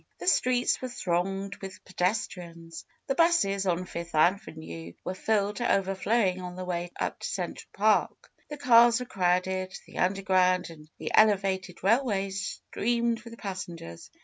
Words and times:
The 0.17 0.25
streets 0.25 0.81
were 0.81 0.89
thronged 0.89 1.57
with 1.57 1.85
pedes 1.85 2.27
trians. 2.27 2.85
The 3.05 3.13
'buses 3.13 3.67
on 3.67 3.85
Fifth 3.85 4.15
Avenue 4.15 4.93
were 5.05 5.13
filled 5.13 5.57
to 5.57 5.71
over 5.75 5.93
flowing 5.93 6.41
on 6.41 6.55
their 6.55 6.65
way 6.65 6.89
up 6.99 7.19
to 7.19 7.27
Central 7.27 7.69
Park. 7.71 8.31
The 8.49 8.57
cars 8.57 8.99
were 8.99 9.05
crowded; 9.05 9.77
the 9.85 9.99
underground 9.99 10.71
and 10.71 10.89
the 10.97 11.11
elevated 11.13 11.83
rail 11.83 12.03
ways 12.03 12.63
streamed 12.71 13.19
with 13.21 13.37
passengers. 13.37 14.09